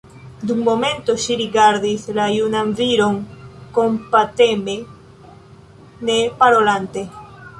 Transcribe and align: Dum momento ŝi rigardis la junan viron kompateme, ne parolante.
Dum 0.51 0.61
momento 0.67 1.13
ŝi 1.23 1.35
rigardis 1.41 2.05
la 2.19 2.23
junan 2.35 2.71
viron 2.79 3.19
kompateme, 3.75 4.77
ne 6.09 6.17
parolante. 6.43 7.05